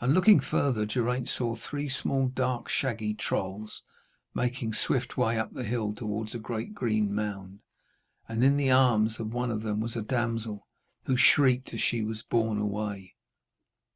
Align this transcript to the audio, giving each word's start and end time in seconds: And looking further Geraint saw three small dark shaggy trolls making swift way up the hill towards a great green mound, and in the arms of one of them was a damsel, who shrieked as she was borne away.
And 0.00 0.14
looking 0.14 0.38
further 0.38 0.86
Geraint 0.86 1.28
saw 1.28 1.56
three 1.56 1.88
small 1.88 2.28
dark 2.28 2.68
shaggy 2.68 3.12
trolls 3.12 3.82
making 4.32 4.72
swift 4.72 5.16
way 5.16 5.36
up 5.36 5.52
the 5.52 5.64
hill 5.64 5.92
towards 5.92 6.32
a 6.32 6.38
great 6.38 6.74
green 6.74 7.12
mound, 7.12 7.58
and 8.28 8.44
in 8.44 8.56
the 8.56 8.70
arms 8.70 9.18
of 9.18 9.34
one 9.34 9.50
of 9.50 9.62
them 9.64 9.80
was 9.80 9.96
a 9.96 10.02
damsel, 10.02 10.68
who 11.06 11.16
shrieked 11.16 11.74
as 11.74 11.80
she 11.80 12.02
was 12.02 12.22
borne 12.22 12.58
away. 12.60 13.16